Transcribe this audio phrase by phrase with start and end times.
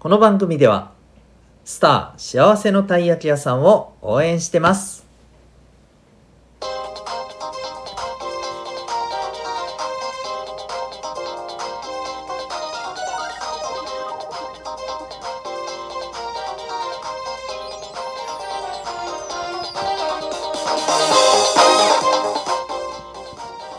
[0.00, 0.92] この番組では
[1.64, 5.04] スター幸せのたい焼き屋さんを応援してます。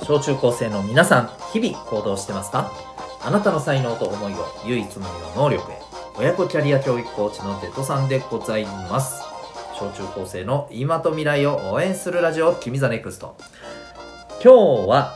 [0.03, 2.73] 小中高生の皆さん日々行動してますか？
[3.21, 5.88] あなたの才能と思いを唯一無二の能力へ。
[6.19, 9.23] 親子キャリア教育コーチのデトさんでございます。
[9.73, 13.37] 小中高生の今と未来を応援するラジオ君 the NEXT。
[14.43, 15.13] 今日は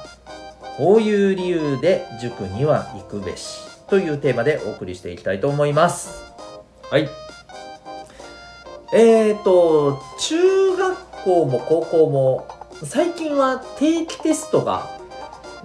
[0.78, 6.24] こういう理由で塾には行くべしというテーマでお送りしていきたいと思います。
[6.90, 7.10] はい。
[8.94, 12.48] えーと中学校も高校も
[12.86, 14.90] 最近は定期テストが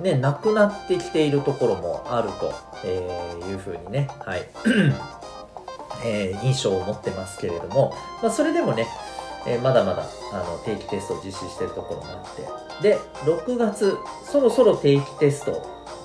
[0.01, 2.53] ね、なくなってきているところもあると、
[2.84, 4.43] えー、いうふうにね、はい。
[6.05, 8.86] えー、印象を持ってますけれども、まあ、それでもね、
[9.47, 12.42] えー、まだまだあの定期テストを実施しているところもあって、
[12.83, 15.53] で、6月、そろそろ定期テスト、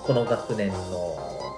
[0.06, 0.76] この学年の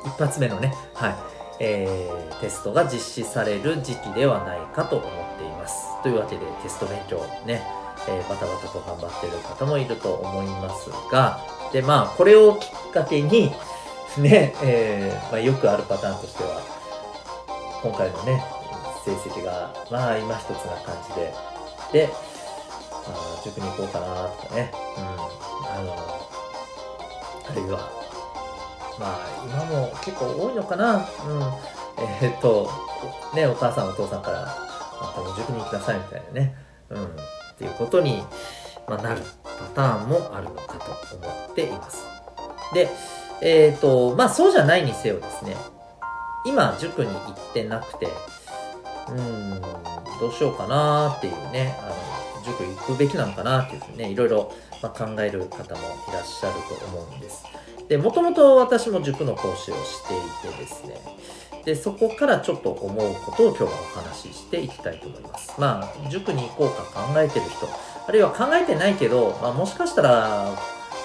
[0.05, 1.15] 一発目のね、はい、
[1.59, 5.85] えー、テストが実施される時期ではないかと思っています。
[6.03, 7.65] というわけでテスト勉強ね、
[8.07, 11.39] えー、バタバタと頑張っている方もいると思いますが、
[11.71, 13.51] で、まあ、これをきっかけに、
[14.17, 16.61] ね、えー、まあ、よくあるパターンとしては、
[17.85, 18.43] 今回のね、
[19.05, 22.09] 成績が、まあ、今一つな感じで、で、
[23.07, 25.93] まあ、塾に行こうかなとかね、うん、あの、
[27.47, 27.77] あるいは、
[28.99, 31.03] まあ、今も結構多いのかな、うん、
[32.23, 32.71] えー、っと、
[33.35, 34.47] ね、お母さんお父さんから、ま
[35.01, 36.55] あ、多分塾に行きなさいみたいなね、
[36.89, 37.09] うん、っ
[37.59, 38.23] ていうことに、
[38.87, 42.03] まあ、なるパターンもあるのかと思っています。
[42.73, 42.89] で、
[43.41, 45.55] えっ、と、まあそうじゃないにせよですね、
[46.45, 48.07] 今塾に行ってなくて、
[49.09, 49.61] うん、
[50.19, 54.51] どうしようかなっていうね、あの、塾行くべきなのかなっていうふうにね、いろいろ、
[54.81, 57.45] ま考える方もいらっしゃると思うんです。
[57.87, 60.13] で、もともと私も塾の講師をして
[60.47, 60.99] いてですね、
[61.65, 65.59] で、そこからちょっと思うことを今日はお話ししていきたいと思います。
[65.59, 67.67] まあ、塾に行こうか考えてる人、
[68.07, 70.51] あるいは考えてないけど、まあ、もしかしたら、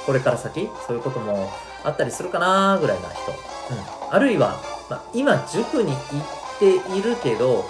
[0.06, 1.50] これから先、そういうことも
[1.84, 3.32] あったりするかなぐらいな人。
[3.32, 4.14] うん。
[4.14, 7.64] あるいは、まあ、今、塾に行っているけど、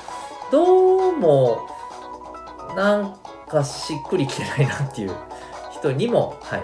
[0.51, 1.69] どうも、
[2.77, 3.17] なん
[3.49, 5.15] かしっくりきてないなっていう
[5.73, 6.63] 人にも、はい、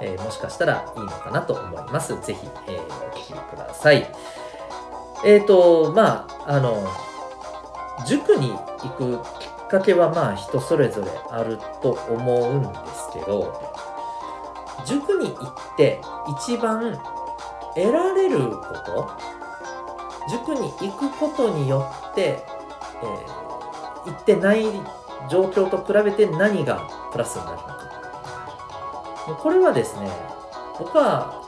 [0.00, 2.08] えー、もしかしたらいいのかなと思います。
[2.20, 4.06] ぜひ、えー、お聞きください。
[5.24, 6.86] えっ、ー、と、まあ、あの、
[8.06, 13.73] 塾に行くきっかけはまあ人それぞれあると思うんですけど、
[14.84, 16.00] 塾に行って
[16.38, 16.98] 一番
[17.74, 19.10] 得られること、
[20.30, 22.44] 塾に行くことによって、
[23.02, 24.64] えー、行ってない
[25.28, 27.74] 状況と比べて何がプラスになるのか。
[29.42, 30.10] これはですね、
[30.78, 31.42] 僕は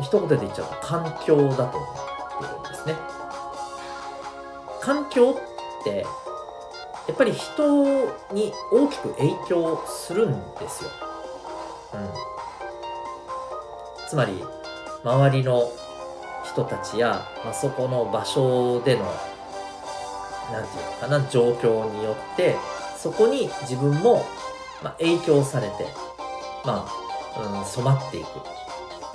[0.00, 1.94] 一言で言っちゃうと環境だと思っ
[2.38, 2.96] てるんですね。
[4.80, 5.36] 環境
[5.80, 6.06] って
[7.06, 10.90] やっぱり人に大きく影響するんですよ。
[11.94, 12.35] うん。
[14.08, 14.32] つまり、
[15.04, 15.70] 周りの
[16.44, 19.04] 人たちや、まあ、そこの場所での、
[20.52, 22.56] なんていうのかな、状況によって、
[22.96, 24.24] そこに自分も、
[24.82, 25.86] ま、影響されて、
[26.64, 28.28] まあ、うん、染まっていく。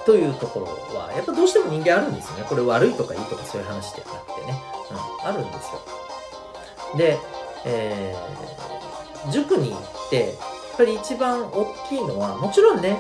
[0.06, 0.66] というところ
[0.98, 2.46] は、やっぱどうしても人間あるんですよね。
[2.48, 4.62] これ悪いとかいいとかそういう話ではなくてね。
[5.24, 5.82] うん、あるんですよ。
[6.98, 7.18] で、
[7.66, 10.38] えー、塾に行って、
[10.82, 12.98] ぱり一番大きいのは、もちろんね、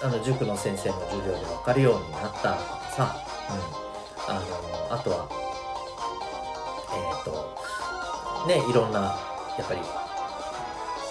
[0.00, 3.16] あの、塾の先生の授業で分かるようになったとかさ、
[3.50, 5.28] うん、あの、あとは、
[6.94, 9.18] えっ、ー、と、ね、いろんな、
[9.58, 9.80] やっぱり、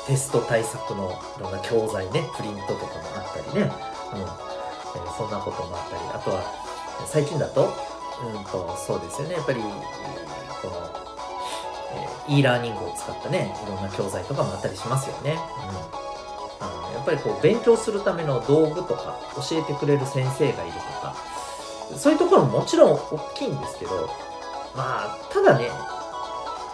[0.08, 3.72] テスト対策のいろんな教材ね、プリントとかもあったりね、
[4.14, 6.44] うん、えー、そんなこともあったり、あとは、
[7.06, 7.74] 最近だと、
[8.24, 9.68] うんと、そうですよね、やっぱり、こ
[12.30, 15.38] の、e ラーニングを使ったね、いろんな教材とかもあったりしますよね。
[15.98, 16.03] うん。
[16.64, 21.16] あのやっぱりこう、勉強するための道具とか、教えてくれる先生がいるとか、
[21.98, 24.10] そういうところももちろん大きいんですけど、
[24.76, 25.70] まあ、ただね、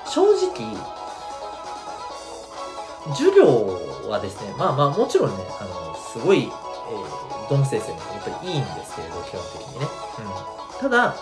[0.06, 0.77] 正直、
[3.15, 3.45] 授業
[4.09, 9.88] はですね、まあまあもちろんね、あの、すごい、えー、ドン先生もやっぱりいいんですけれど、基本的にね。
[10.19, 10.80] うん。
[10.80, 11.15] ただ、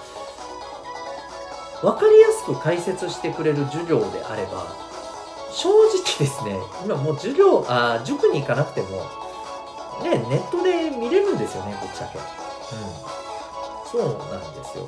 [1.81, 4.65] 分かりやすく解説してくれる授業であれば、
[5.57, 6.55] 正直ですね、
[6.85, 8.89] 今もう授業、あ塾に行かなくても、
[10.03, 12.19] ね、ネットで見れるんですよね、ぶっちゃけ。
[12.19, 12.23] うん。
[13.89, 14.01] そう
[14.31, 14.87] なんですよ。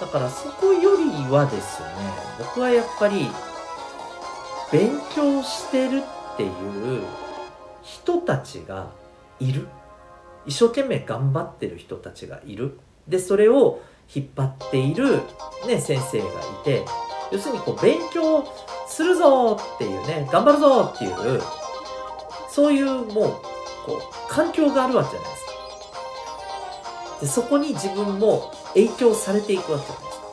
[0.00, 1.88] だからそこよりはですね
[2.38, 3.26] 僕はやっぱり
[4.70, 6.02] 勉強してる
[6.34, 7.02] っていう
[7.82, 8.90] 人たちが
[9.40, 9.66] いる
[10.46, 12.78] 一生懸命頑張ってる人たちがいる
[13.08, 13.80] でそれを
[14.14, 15.20] 引っ張っている、
[15.66, 16.28] ね、先生がい
[16.64, 16.84] て
[17.30, 18.46] 要するにこう勉強
[18.86, 21.42] するぞっていうね頑張るぞっていう
[22.50, 23.06] そういうもう
[23.86, 25.52] こう環境があるわけじゃないですか。
[27.20, 30.26] でそこに自分も影響されていくわけじゃないですか。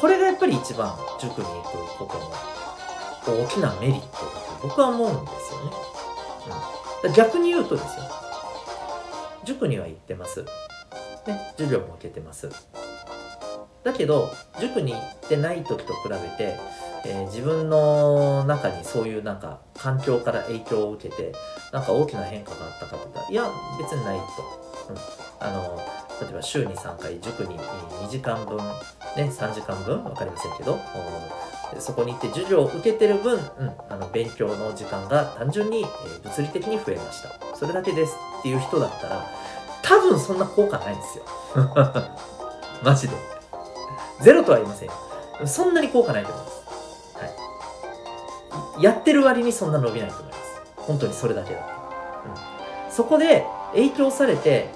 [0.00, 2.06] これがやっぱり一番塾に行くこ
[3.24, 4.22] との大きなメリットだと
[4.62, 5.70] 僕は思うんですよね、
[7.04, 8.02] うん、逆に言うとですよ。
[9.44, 10.44] 塾には行ってます。
[11.26, 12.50] ね、授業も受けてます。
[13.84, 16.56] だけど塾に行ってない時と比べて、
[17.04, 21.32] えー、自分の中にそういうなんか環境から影響を受けて
[21.72, 24.24] なんか大きな変化があったかとかいや別にないと、
[24.90, 24.96] うん、
[25.46, 25.76] あの
[26.20, 28.58] 例えば週に3回塾に2時間分
[29.16, 30.78] ね3時間分分かりませんけど
[31.80, 33.40] そこに行って授業を受けてる分、うん、
[33.88, 37.56] あの勉強の時間が単純に、えー、物理的に増えました。
[37.56, 38.14] それだけです。
[38.40, 39.26] っていう人だったら
[39.82, 41.24] 多分そんな効果ないんですよ。
[42.82, 43.41] マジで。
[44.22, 44.90] ゼロとは言いません
[45.46, 50.42] そんなに効果ないと思います、はい、やってる割にそんな伸びないと思います。
[50.76, 51.66] 本当にそれだけだと、
[52.86, 54.68] うん、そこで影響されて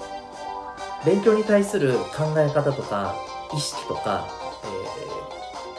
[1.05, 3.15] 勉強に対する考え方とか
[3.53, 4.27] 意識とか、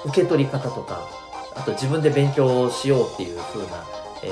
[0.04, 1.08] えー、受け取り方とか
[1.54, 3.84] あと自分で勉強しようっていう風な、
[4.22, 4.28] え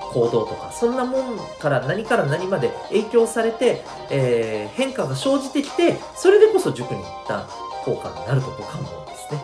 [0.00, 7.46] ー、行動とかそんなもんから何から何まで影響されて、えー、変化が生じてきてそれでこそ塾に行った。
[7.84, 9.40] 効果になると僕は思うんですね。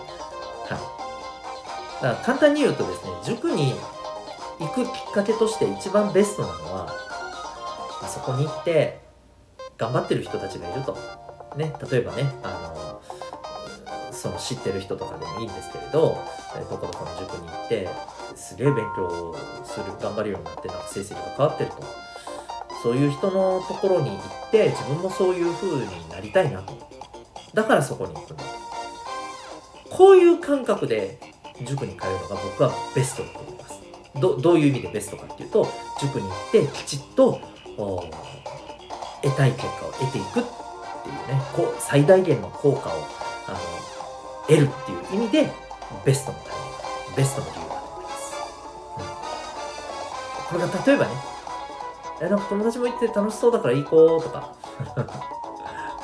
[0.69, 2.03] はい。
[2.03, 3.75] だから簡単に言うとですね塾に
[4.59, 6.87] 行くきっかけとして一番ベストなのは
[8.03, 9.01] あそこに行って
[9.79, 10.97] 頑張ってる人たちがいると。
[11.57, 13.03] ね、例えばね、あ
[14.13, 16.17] のその知ってる人とかでもいいんですけれど、
[16.71, 17.89] どこどこの塾に行って
[18.37, 19.35] すげえ勉強
[19.65, 21.83] する頑張るようになってなんか成績が変わってると
[22.83, 26.73] そういう人のところに行って自分もそういう風になりたいなと
[27.55, 28.37] だからそこに行くの。
[29.91, 31.19] こういう感覚で
[31.63, 33.81] 塾に通うのが僕はベストだと思います。
[34.21, 35.69] どどういう意味でベストかっていうと
[36.01, 37.41] 塾に行ってきちっと
[39.23, 42.93] 得たい結果を得ていくっていうねこう最大限の効果を
[43.47, 43.59] あの
[44.49, 45.53] 得るっていう意味で
[46.05, 46.61] ベストのタイミ
[47.09, 48.35] ングベストの理由だと思います、
[50.53, 51.13] うん、これが例えばね
[52.23, 54.55] えなんか友達も行って楽しそうだから行こうとか。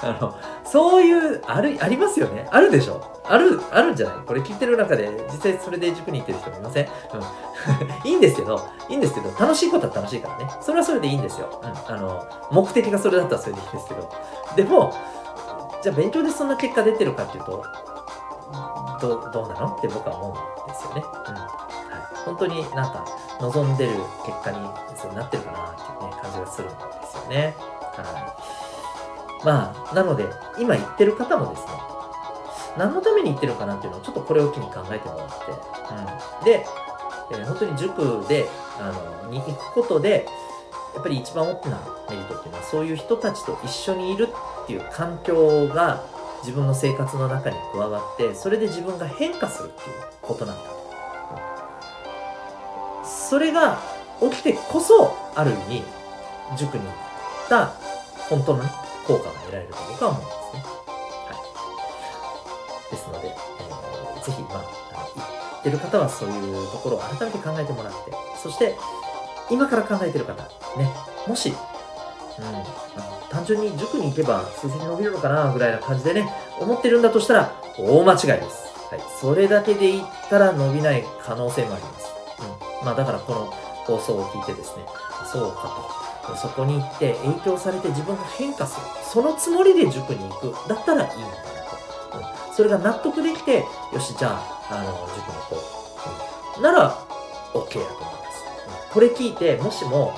[0.02, 2.46] あのそういうあるありますよね。
[2.50, 3.00] あるでしょ。
[3.24, 4.24] あるあるんじゃない？
[4.26, 10.50] これ聞いてる中で実際それで塾に行ってる人もいません、うん、 いいんですけどいいんですけど楽しいことは楽しいからね。
[10.60, 14.10] それはそれでいいんですよ、うん、あの目的がそれだったらそれでいいんですけど。
[14.54, 14.92] でも
[15.82, 17.64] じゃあ勉強でそんな結果出てるかっていうと
[19.00, 19.76] どどうなの？
[19.76, 21.34] って僕は思うんですよね、うん。
[21.34, 21.44] はい、
[22.24, 23.04] 本当になんか
[23.40, 23.92] 望んでる
[24.24, 24.58] 結果に
[24.94, 26.76] そうなってるかなっていうね感じがするんで
[27.10, 27.56] すよね。
[27.96, 28.65] はい。
[29.44, 30.26] まあ、なので、
[30.58, 31.72] 今言ってる方もですね、
[32.76, 35.34] 何のために言ってるかなっていうのをちょっとこれを機に考えてもらって、
[36.38, 36.66] うん、で、
[37.30, 38.48] えー、本当に塾で、
[38.78, 38.92] あ
[39.24, 40.26] の、に行くことで、
[40.94, 41.78] やっぱり一番大きな
[42.08, 44.28] メリットっていうのは、そういう人たちと一緒にいる
[44.64, 46.02] っていう環境が
[46.42, 50.62] 自分の生活の中に加わって、それで自分が変化するっていうことなんだ。
[53.02, 53.78] うん、それが
[54.20, 55.82] 起きてこそ、ある意味、
[56.56, 56.92] 塾に行っ
[57.48, 57.66] た
[58.28, 58.70] 本当のね、
[59.06, 60.64] 効果が得られると僕は思うんですね。
[61.26, 61.34] は
[62.88, 62.90] い。
[62.90, 65.24] ですので、えー、ぜひ、まあ、あの言
[65.60, 68.74] ってる方はそういうところを改めて考えてもらって、そして、
[69.50, 70.42] 今から考えてる方、
[70.76, 70.90] ね、
[71.26, 71.54] もし、
[72.38, 72.64] うん、あの
[73.30, 76.28] 単純に塾に行けば成績伸びるのかなぐらいな感じでね、
[76.60, 78.66] 思ってるんだとしたら、大間違いです。
[78.90, 79.00] はい。
[79.20, 82.06] それだけで言ったら伸びない可能性もあります。
[82.80, 82.86] うん。
[82.86, 83.46] まあ、だからこの
[83.86, 84.84] 放送を聞いてですね、
[85.30, 86.05] そうかと。
[86.34, 88.86] そこに行って影響されて自分が変化する。
[89.12, 90.68] そのつもりで塾に行く。
[90.68, 95.56] だったらいいのかなと、うん、それが納得できてよしじゃああの塾に行こ
[96.54, 96.98] う、うん、なら
[97.52, 98.44] OK やと思います、
[98.88, 100.14] うん、これ聞いてもしも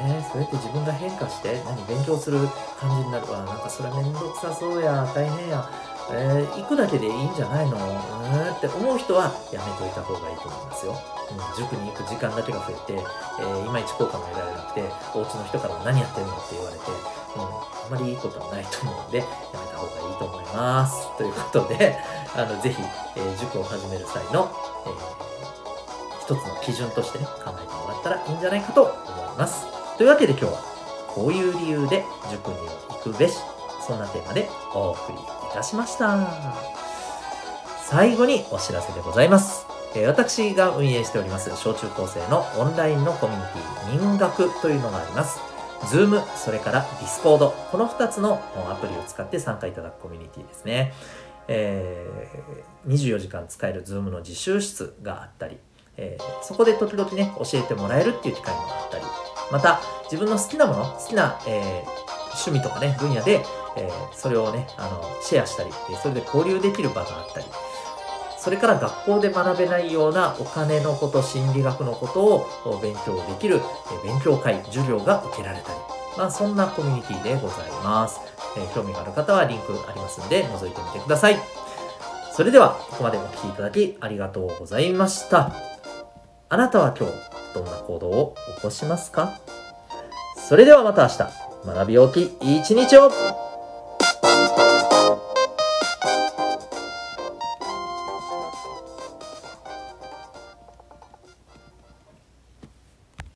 [0.00, 2.38] えー、それって自分が変化して何勉強する
[2.78, 3.32] 感じになる。
[3.32, 5.10] わなんかそれめんどくさそうや。
[5.12, 5.68] 大変や。
[6.10, 7.76] えー、行くだけでいいんじゃないの？
[7.76, 10.96] うーんって思う人はやめといた方がいいと思いますよ。
[11.30, 21.16] うん、塾に行く時間だけが増えて、えー、いまいち効果も得られなくて、お家の人からも何やってんのって言われて、うん、あまりいいことはないと思うので、やめた方がいいと思います。
[21.18, 21.98] ということで、
[22.34, 22.82] あの、ぜひ、
[23.16, 24.48] えー、塾を始める際の、
[24.86, 29.66] えー、一つの基準としてね、考えてもらったらいいんじゃないかと思います。
[29.98, 30.62] というわけで今日は、
[31.08, 32.56] こういう理由で塾に
[32.88, 33.38] 行くべし、
[33.86, 35.18] そんなテーマでお送り
[35.58, 36.28] たしました。
[37.84, 39.66] 最後にお知らせでございます。
[39.96, 45.40] え私が運営しております小中高生のオンラインのコミュニティ民学というのがあります。
[45.86, 50.92] Zoom それから Discord この2つのアプリを使って参加いただくコミュニティですね、
[51.46, 55.58] えー、24時間使える Zoom の自習室があったり、
[55.96, 59.04] えー、そこで時々ね教えてもらえるっていう機会もあったり
[59.52, 63.44] また自分の好きなもの好きな、えー、趣味とかね分野で、
[63.76, 65.70] えそれをねあのシェアしたり
[66.02, 67.46] それで交流できる場があったり
[68.38, 72.24] それから学校で学べないようなお金のこと、心理学のこと
[72.70, 73.60] を勉強できる
[74.04, 75.78] 勉強会、授業が受けられたり、
[76.16, 78.20] まあ、そんなコミュニティでございます。
[78.56, 81.36] えー、興味がある方はリンクありますんで覗いてみてください。
[82.32, 85.52] それでは、ここまでお聴きいただきありがとうございました。
[86.48, 87.14] あなたは今日、
[87.54, 89.40] どんな行動を起こしますか？
[90.36, 93.47] それではまた明日、学び大きい一日を。